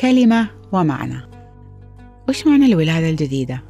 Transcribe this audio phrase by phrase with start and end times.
[0.00, 1.20] كلمة ومعنى.
[2.28, 3.62] وش معنى الولادة الجديدة؟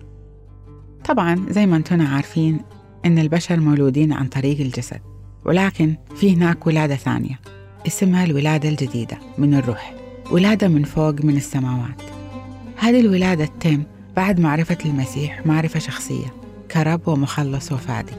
[1.05, 2.61] طبعا زي ما أنتم عارفين
[3.05, 5.01] إن البشر مولودين عن طريق الجسد
[5.45, 7.41] ولكن في هناك ولادة ثانية
[7.87, 9.95] اسمها الولادة الجديدة من الروح
[10.31, 12.03] ولادة من فوق من السماوات.
[12.77, 13.83] هذه الولادة تتم
[14.17, 16.35] بعد معرفة المسيح معرفة شخصية
[16.71, 18.13] كرب ومخلص وفادي.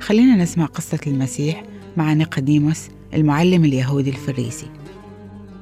[0.00, 1.62] خلينا نسمع قصة المسيح
[1.96, 4.66] مع نيقوديموس المعلم اليهودي الفريسي.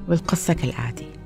[0.09, 1.20] والقصة كالآتي.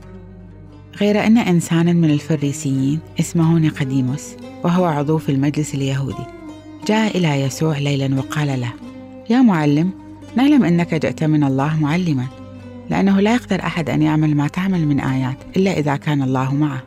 [1.01, 6.25] غير أن إنسانا من الفريسيين اسمه نيقوديموس وهو عضو في المجلس اليهودي.
[6.87, 8.73] جاء إلى يسوع ليلا وقال له
[9.31, 9.91] يا معلم
[10.37, 12.27] نعلم أنك جئت من الله معلما
[12.91, 16.83] لأنه لا يقدر أحد أن يعمل ما تعمل من آيات إلا إذا كان الله معه.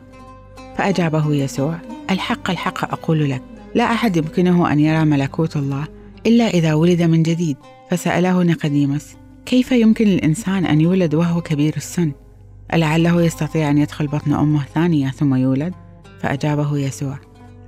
[0.78, 1.78] فأجابه يسوع
[2.10, 3.42] الحق الحق أقول لك
[3.74, 5.84] لا أحد يمكنه أن يرى ملكوت الله
[6.26, 7.56] إلا إذا ولد من جديد.
[7.90, 9.06] فسأله نيقوديموس
[9.46, 12.12] كيف يمكن للإنسان أن يولد وهو كبير السن؟
[12.74, 15.74] ألعله يستطيع أن يدخل بطن أمه ثانية ثم يولد
[16.20, 17.18] فأجابه يسوع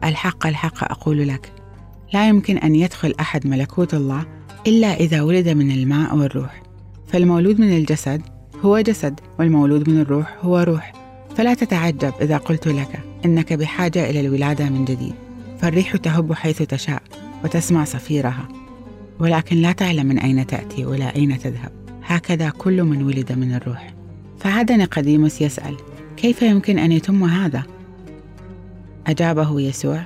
[0.04, 1.52] الحق الحق أقول لك
[2.12, 4.26] لا يمكن أن يدخل أحد ملكوت الله
[4.66, 6.62] إلا إذا ولد من الماء والروح
[7.08, 8.22] فالمولود من الجسد
[8.62, 10.92] هو جسد والمولود من الروح هو روح
[11.36, 15.14] فلا تتعجب إذا قلت لك إنك بحاجة إلى الولادة من جديد
[15.58, 17.02] فالريح تهب حيث تشاء
[17.44, 18.48] وتسمع صفيرها
[19.18, 21.72] ولكن لا تعلم من أين تأتي ولا أين تذهب
[22.04, 23.99] هكذا كل من ولد من الروح.
[24.40, 25.76] فعاد نقديموس يسأل
[26.16, 27.62] كيف يمكن أن يتم هذا؟
[29.06, 30.02] أجابه يسوع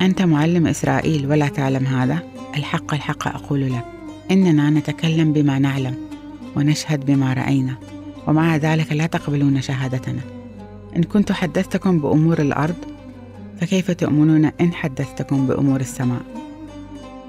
[0.00, 2.22] أنت معلم إسرائيل ولا تعلم هذا؟
[2.56, 3.84] الحق الحق أقول لك
[4.30, 5.94] إننا نتكلم بما نعلم
[6.56, 7.76] ونشهد بما رأينا
[8.26, 10.20] ومع ذلك لا تقبلون شهادتنا
[10.96, 12.76] إن كنت حدثتكم بأمور الأرض
[13.60, 16.22] فكيف تؤمنون إن حدثتكم بأمور السماء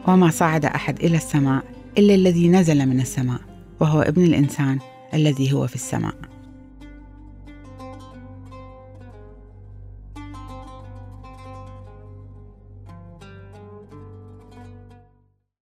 [0.07, 1.63] وما صعد أحد إلى السماء
[1.97, 3.39] إلا الذي نزل من السماء
[3.79, 4.79] وهو ابن الإنسان
[5.15, 6.34] الذي هو في السماء.